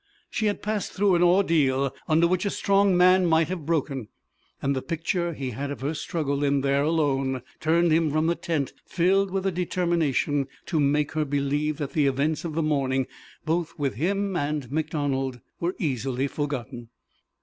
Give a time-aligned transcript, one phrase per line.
[0.31, 4.07] She had passed through an ordeal under which a strong man might have broken,
[4.59, 8.33] and the picture he had of her struggle in there alone turned him from the
[8.33, 13.05] tent filled with a determination to make her believe that the events of the morning,
[13.45, 16.89] both with him and MacDonald, were easily forgotten.